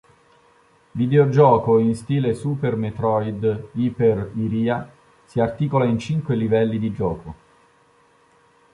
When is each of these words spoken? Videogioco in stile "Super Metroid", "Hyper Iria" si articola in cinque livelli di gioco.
Videogioco 0.93 1.77
in 1.77 1.93
stile 1.95 2.33
"Super 2.33 2.75
Metroid", 2.75 3.67
"Hyper 3.73 4.31
Iria" 4.33 4.91
si 5.25 5.39
articola 5.39 5.85
in 5.85 5.99
cinque 5.99 6.35
livelli 6.35 6.79
di 6.79 6.91
gioco. 6.91 7.35